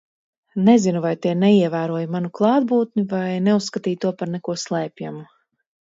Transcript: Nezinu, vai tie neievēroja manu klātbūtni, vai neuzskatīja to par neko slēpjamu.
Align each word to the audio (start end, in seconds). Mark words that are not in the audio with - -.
Nezinu, 0.69 1.01
vai 1.05 1.11
tie 1.25 1.33
neievēroja 1.41 2.09
manu 2.17 2.33
klātbūtni, 2.41 3.07
vai 3.15 3.31
neuzskatīja 3.51 4.05
to 4.07 4.17
par 4.23 4.37
neko 4.37 4.61
slēpjamu. 4.67 5.27